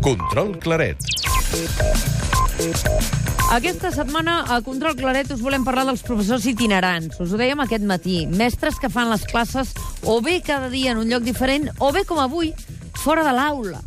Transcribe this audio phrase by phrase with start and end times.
[0.00, 0.96] Control Claret.
[3.52, 7.18] Aquesta setmana a Control Claret us volem parlar dels professors itinerants.
[7.20, 8.22] Us ho dèiem aquest matí.
[8.24, 9.74] Mestres que fan les classes
[10.08, 12.54] o bé cada dia en un lloc diferent o bé, com avui,
[13.04, 13.82] fora de l'aula.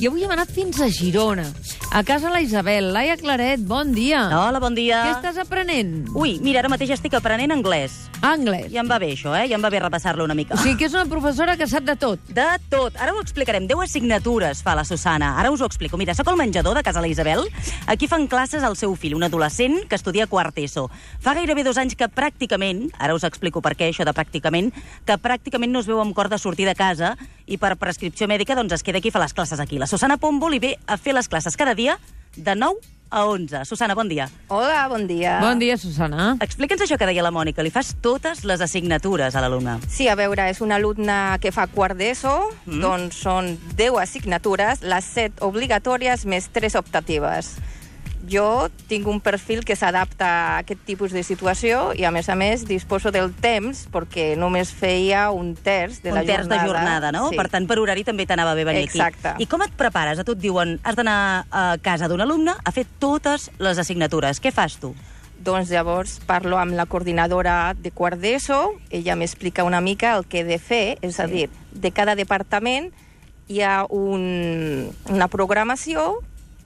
[0.00, 1.44] I avui hem anat fins a Girona,
[1.90, 2.92] a casa la Isabel.
[2.92, 4.28] Laia Claret, bon dia.
[4.28, 5.00] Hola, bon dia.
[5.06, 6.08] Què estàs aprenent?
[6.14, 7.96] Ui, mira, ara mateix estic aprenent anglès.
[8.22, 8.68] Anglès.
[8.72, 9.46] Ja em va bé, això, eh?
[9.48, 10.54] Ja em va bé repassar-lo una mica.
[10.54, 12.20] O sigui que és una professora que sap de tot.
[12.34, 12.96] De tot.
[13.00, 13.66] Ara ho explicarem.
[13.70, 15.32] 10 assignatures fa la Susana.
[15.40, 15.96] Ara us ho explico.
[15.96, 17.46] Mira, sóc al menjador de casa la Isabel.
[17.86, 20.88] Aquí fan classes al seu fill, un adolescent que estudia quart ESO.
[21.24, 24.72] Fa gairebé dos anys que pràcticament, ara us explico per què això de pràcticament,
[25.06, 27.16] que pràcticament no es veu amb cor de sortir de casa
[27.48, 29.80] i per prescripció mèdica doncs es queda aquí i fa les classes aquí.
[29.80, 31.98] La Susana Pombo li ve a fer les classes cada dia
[32.36, 33.64] de 9 a 11.
[33.64, 34.28] Susana, bon dia.
[34.48, 35.38] Hola, bon dia.
[35.40, 36.36] Bon dia, Susana.
[36.44, 37.64] Explica'ns això que deia la Mònica.
[37.64, 39.78] Li fas totes les assignatures a l'alumne.
[39.88, 42.82] Sí, a veure, és una alumna que fa quart d'ESO, mm.
[42.84, 47.56] doncs són 10 assignatures, les 7 obligatòries més 3 optatives.
[48.28, 52.36] Jo tinc un perfil que s'adapta a aquest tipus de situació i, a més a
[52.38, 56.62] més, disposo del temps perquè només feia un terç de un la terç jornada.
[56.62, 57.28] de jornada, no?
[57.32, 57.38] Sí.
[57.40, 59.34] Per tant, per horari també t'anava bé venir Exacte.
[59.34, 59.42] aquí.
[59.44, 60.18] I com et prepares?
[60.18, 64.42] A tu et diuen, has d'anar a casa d'un alumne a fer totes les assignatures.
[64.44, 64.94] Què fas tu?
[65.38, 70.40] Doncs llavors parlo amb la coordinadora de quart d'ESO, ella m'explica una mica el que
[70.40, 71.22] he de fer, és sí.
[71.22, 72.90] a dir, de cada departament
[73.48, 76.18] hi ha un, una programació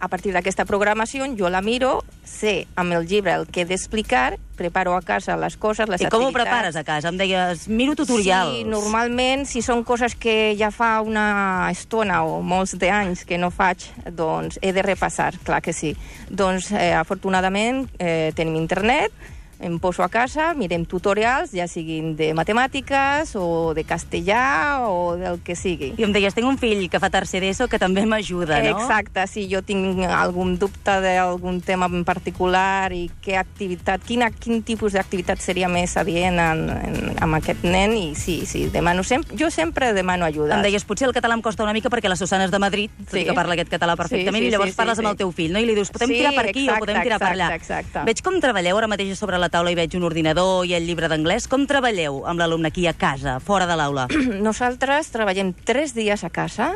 [0.00, 4.38] a partir d'aquesta programació jo la miro, sé amb el llibre el que he d'explicar,
[4.56, 6.48] preparo a casa les coses, les I com ho activitats...
[6.48, 7.12] prepares a casa?
[7.12, 8.56] Em deies, miro tutorials.
[8.56, 13.52] Sí, normalment, si són coses que ja fa una estona o molts d'anys que no
[13.52, 15.94] faig, doncs he de repassar, clar que sí.
[16.28, 19.12] Doncs, eh, afortunadament, eh, tenim internet,
[19.60, 25.40] em poso a casa, mirem tutorials, ja siguin de matemàtiques o de castellà o del
[25.44, 25.92] que sigui.
[25.98, 28.78] I em deies, tinc un fill que fa tercer d'ESO que també m'ajuda, no?
[28.78, 34.62] Exacte, si jo tinc algun dubte d'algun tema en particular i què activitat, quina, quin
[34.66, 39.36] tipus d'activitat seria més adient en, en, amb aquest nen, i sí, sí, demano sempre,
[39.36, 40.56] jo sempre demano ajuda.
[40.56, 42.90] Em deies, potser el català em costa una mica perquè la Susana és de Madrid,
[43.10, 43.26] sí.
[43.28, 45.04] que parla aquest català perfectament, Sí, sí, i llavors sí, sí, parles sí.
[45.04, 45.60] amb el teu fill, no?
[45.60, 47.50] I li dius, podem Sí, tirar per aquí exacte, o podem tirar per allà.
[47.52, 48.04] exacte, exacte.
[48.08, 51.10] Veig com treballeu ara mateix sobre la taula i veig un ordinador i el llibre
[51.10, 51.48] d'anglès.
[51.50, 54.06] Com treballeu amb l'alumne aquí a casa, fora de l'aula?
[54.48, 56.72] Nosaltres treballem tres dies a casa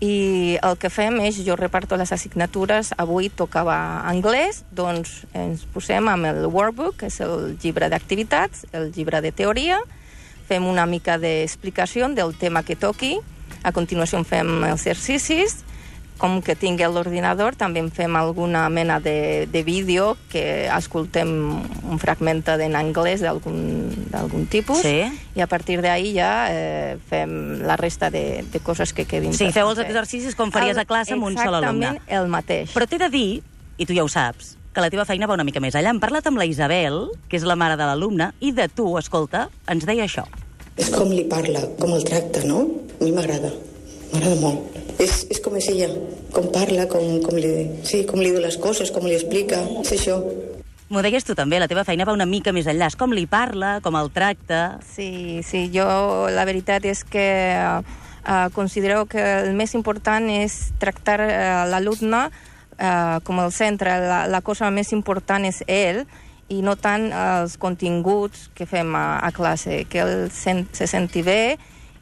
[0.00, 3.76] i el que fem és, jo reparto les assignatures, avui tocava
[4.08, 9.32] anglès, doncs ens posem amb el workbook, que és el llibre d'activitats, el llibre de
[9.36, 9.82] teoria,
[10.48, 13.18] fem una mica d'explicació del tema que toqui,
[13.62, 15.60] a continuació fem exercicis,
[16.20, 21.30] com que tingui l'ordinador, també en fem alguna mena de, de vídeo que escoltem
[21.90, 25.00] un fragment en anglès d'algun tipus Sí.
[25.34, 29.50] i a partir d'ahí ja eh, fem la resta de, de coses que quedin Sí,
[29.52, 29.88] feu els fer.
[29.88, 31.94] exercicis com faries a classe amb un sol alumne.
[31.96, 32.72] Exactament el mateix.
[32.76, 33.28] Però t'he de dir,
[33.80, 35.90] i tu ja ho saps, que la teva feina va una mica més allà.
[35.90, 39.48] Hem parlat amb la Isabel, que és la mare de l'alumne, i de tu, escolta,
[39.66, 40.26] ens deia això.
[40.76, 42.60] És com li parla, com el tracta, no?
[43.00, 43.50] A mi m'agrada,
[44.12, 44.76] m'agrada molt.
[45.00, 45.88] És, és com és ella,
[46.34, 47.50] com parla, com, com, li,
[47.88, 50.18] sí, com li diu les coses, com li explica, és això.
[50.90, 52.90] M'ho deies tu també, la teva feina va una mica més enllà.
[52.90, 54.80] És com li parla, com el tracta...
[54.84, 55.86] Sí, sí, jo
[56.34, 61.30] la veritat és que uh, considero que el més important és tractar uh,
[61.70, 63.96] l'alumne uh, com el centre.
[64.04, 66.02] La, la cosa més important és ell
[66.50, 71.22] i no tant els continguts que fem a, a classe, que ell sen, se senti
[71.24, 71.40] bé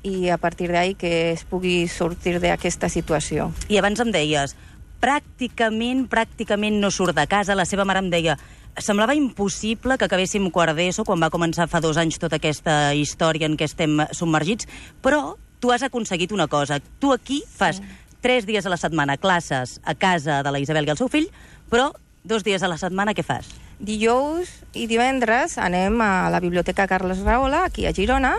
[0.08, 3.52] i a partir d'ahí que es pugui sortir d'aquesta situació.
[3.68, 4.56] I abans em deies,
[5.02, 7.56] pràcticament, pràcticament no surt de casa.
[7.58, 8.38] La seva mare em deia,
[8.78, 13.48] semblava impossible que acabéssim quart d'ESO quan va començar fa dos anys tota aquesta història
[13.48, 14.68] en què estem submergits,
[15.02, 16.80] però tu has aconseguit una cosa.
[16.98, 17.82] Tu aquí fas
[18.20, 21.30] tres dies a la setmana classes a casa de la Isabel i el seu fill,
[21.70, 21.92] però
[22.24, 23.50] dos dies a la setmana què fas?
[23.78, 28.38] Dijous i divendres anem a la Biblioteca Carles Rahola, aquí a Girona,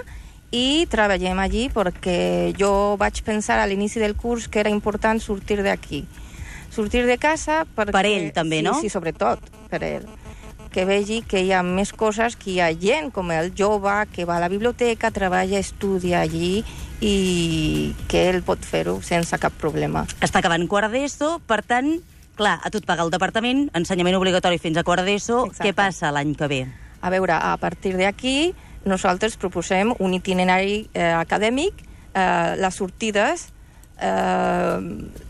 [0.51, 5.61] i treballem allí perquè jo vaig pensar a l'inici del curs que era important sortir
[5.65, 6.05] d'aquí.
[6.73, 7.93] Sortir de casa perquè...
[7.93, 8.75] Per ell, també, sí, no?
[8.81, 10.09] Sí, sobretot per ell.
[10.73, 14.25] Que vegi que hi ha més coses, que hi ha gent com el jove que
[14.25, 16.63] va a la biblioteca, treballa, estudia allí
[17.01, 20.05] i que ell pot fer-ho sense cap problema.
[20.21, 21.95] Està acabant quart d'ESO, per tant,
[22.37, 26.13] clar, a tu et paga el departament, ensenyament obligatori fins a quart d'ESO, què passa
[26.13, 26.63] l'any que ve?
[27.01, 28.51] A veure, a partir d'aquí
[28.85, 31.83] nosaltres proposem un itinerari eh, acadèmic,
[32.13, 33.49] eh, les sortides,
[33.99, 34.79] eh,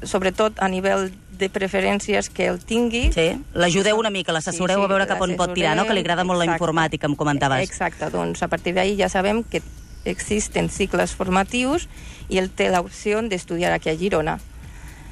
[0.03, 1.09] sobretot a nivell
[1.39, 3.09] de preferències que el tingui.
[3.15, 3.31] Sí?
[3.55, 5.87] L'ajudeu una mica, l'assessoreu a veure cap on pot tirar, no?
[5.87, 6.59] Que li agrada molt la Exacte.
[6.59, 7.63] informàtica, em comentaves.
[7.63, 9.63] Exacte, doncs a partir d'ahí ja sabem que
[10.05, 11.87] existen cicles formatius
[12.29, 14.39] i ell té l'opció d'estudiar aquí a Girona.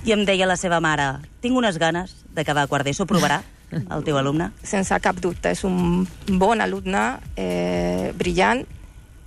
[0.05, 3.41] I em deia la seva mare, tinc unes ganes de quedar a quart d'ESO, provarà
[3.71, 4.51] el teu alumne?
[4.63, 6.05] Sense cap dubte, és un
[6.39, 7.05] bon alumne,
[7.35, 8.65] eh, brillant,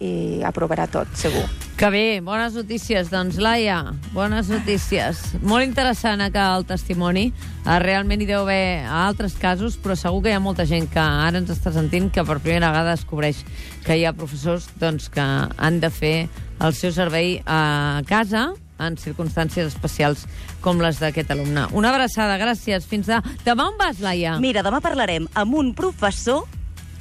[0.00, 1.44] i aprovarà tot, segur.
[1.76, 3.10] Que bé, bones notícies.
[3.12, 3.78] Doncs, Laia,
[4.12, 5.20] bones notícies.
[5.44, 7.26] Molt interessant que el testimoni.
[7.66, 11.00] Eh, realment hi deu haver altres casos, però segur que hi ha molta gent que
[11.00, 13.44] ara ens està sentint que per primera vegada descobreix
[13.84, 16.16] que hi ha professors doncs, que han de fer
[16.60, 20.24] el seu servei a casa en circumstàncies especials
[20.64, 21.68] com les d'aquest alumne.
[21.76, 22.88] Una abraçada, gràcies.
[22.88, 23.20] Fins de...
[23.46, 24.38] Demà on vas, Laia?
[24.42, 26.46] Mira, demà parlarem amb un professor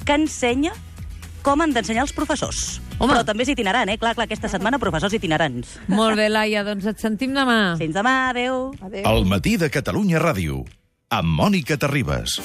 [0.04, 0.74] que ensenya
[1.42, 2.80] com han d'ensenyar els professors.
[3.00, 3.14] Home.
[3.14, 3.96] Però també és itinerant, eh?
[4.00, 5.78] Clar, clar, aquesta setmana professors itinerants.
[5.88, 7.78] Molt bé, Laia, doncs et sentim demà.
[7.80, 8.68] Fins demà, adeu.
[8.84, 9.06] Adéu.
[9.08, 10.60] El matí de Catalunya Ràdio,
[11.16, 12.36] amb Mònica Terribas.